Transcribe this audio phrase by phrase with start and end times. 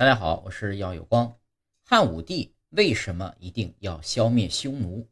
[0.00, 1.38] 大家好，我是耀有光。
[1.84, 5.06] 汉武帝为什么一定要消灭匈奴？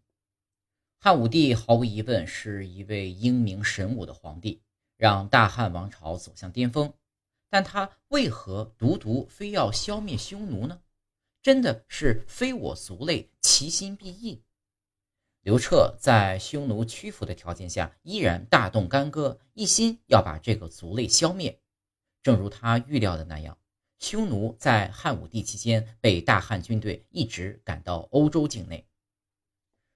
[0.99, 4.63] 汉武帝毫无疑问是一位英明神武的皇帝，
[4.97, 6.91] 让大汉王朝走向巅峰。
[7.51, 10.81] 但他为何独独非要消灭匈奴呢？
[11.43, 14.43] 真的是非我族类，其心必异。
[15.43, 21.61] 刘彻在匈奴屈服的条件下，依然大动干戈，一心要把这个族类消灭。
[22.23, 23.59] 正如他预料的那样。
[23.99, 28.87] 匈奴在汉武帝期间被大汉军队一直赶到欧洲境内。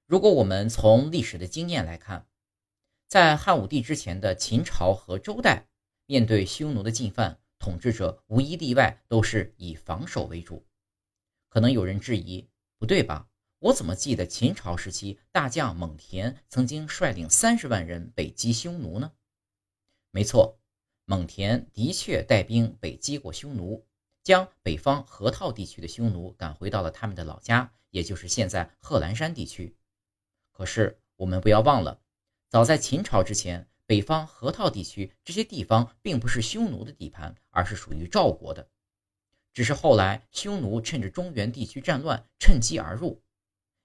[0.06, 2.27] 如果我们从历史的经验来看，
[3.07, 5.69] 在汉武帝之前的秦朝和周代，
[6.07, 10.66] 面对匈奴的进犯，统治者无一例外都是以防守为主。
[11.48, 12.48] 可能有人质疑，
[12.79, 13.29] 不对吧？
[13.60, 19.12] 我怎么记得秦朝时期大将蒙恬曾经率领三十万人北击匈奴呢？
[20.10, 20.59] 没错，
[21.05, 23.87] 蒙恬的确带兵北击过匈奴。
[24.22, 29.76] 将北方河套地区的匈奴赶回到了他们的老家，也就是现在贺兰山地区。
[30.52, 32.01] 可是我们不要忘了，
[32.48, 38.68] 早在秦朝之前，北方河套地区这些地方并不是匈奴的地盘，而是属于赵国的。
[39.52, 43.23] 只是后来匈奴趁着中原地区战乱，趁机而入，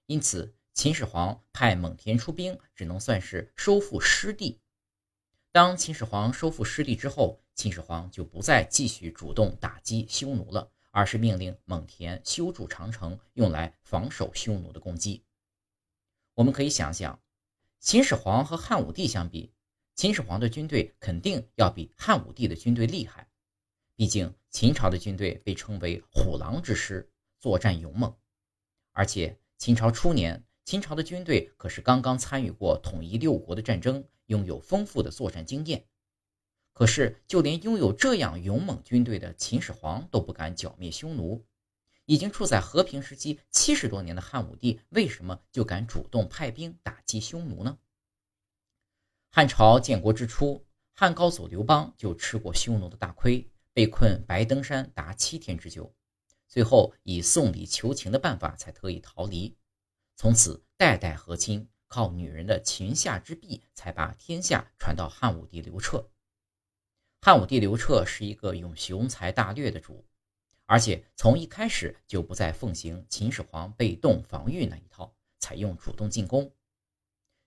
[0.06, 4.60] 因此秦始皇派蒙恬出兵，只能算是收复失地。
[5.50, 15.24] 当秦始皇收复失地之后，秦始皇就不再继续主动打击匈奴了，而是命令蒙恬修筑长城，用来防守匈奴的攻击。
[16.34, 17.18] 我们可以想想，
[17.80, 19.50] 秦始皇和汉武帝相比，
[19.94, 23.26] 秦始皇的军队肯定要比汉武帝的军队厉害。
[23.96, 27.10] 毕竟秦朝的军队被称为虎狼之师，
[27.40, 28.14] 作战勇猛。
[28.92, 35.86] 而且秦朝初年，秦朝的军队可是刚刚参与过统一六国的战争，拥有丰富的作战经验。
[36.74, 41.42] 可是，就连拥有这样勇猛军队的秦始皇都不敢剿灭匈奴，
[42.04, 47.78] 已经处在和平时期七十多年的汉武帝，为什么就敢主动派兵打击匈奴呢？
[49.30, 55.94] 汉朝建国之初，汉高祖刘邦就吃过匈奴的大亏，被困白登山达七天之久，
[56.46, 59.56] 最后以送礼求情的办法才得以逃离，
[60.20, 66.10] 从此代代和亲，靠女人的裙下之婢，才把天下传到汉武帝刘彻。
[67.20, 70.04] 汉武帝刘彻是一个用雄才大略的主，
[70.66, 76.52] 而且从一开始就不再奉行秦始皇被动防御那一套，采用主动进攻。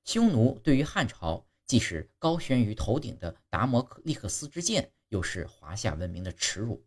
[0.06, 6.86] 匈奴对于汉朝，既是高悬于头顶的达摩克利克斯之剑，又是华夏文明的耻辱。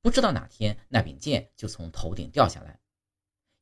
[0.00, 2.80] 不知道哪天那柄剑就从头顶掉下来。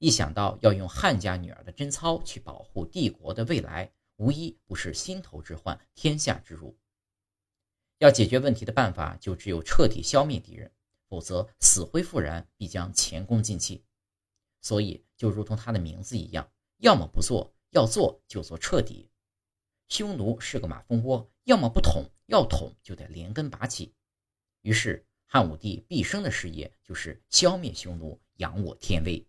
[0.04, 6.76] 一想到要用汉家女儿的贞操去保护帝国的未来，无一不是心头之患，天下之辱。
[7.96, 10.70] 要解决问题的办法，就只有彻底消灭敌人，
[11.08, 13.82] 否则死灰复燃，必将前功尽弃。
[14.60, 19.08] 所以，就如同他的名字一样，要么不做，要做就做彻底。
[19.88, 23.94] 匈奴是个马蜂窝，要么不捅，要捅就得连根拔起。
[24.60, 29.26] 于是，汉武帝毕生的事业就是消灭匈奴，扬我天威。